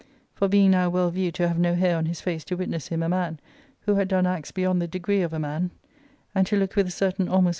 [0.33, 2.55] For, being now well viewed to have no p i«i<^ hair on his face to
[2.55, 3.39] witness him a man,
[3.81, 5.69] who had done acts beyond the degree of a man,
[6.33, 7.49] and to look with a certain dXmosXr)